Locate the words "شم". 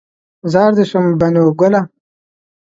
0.89-1.05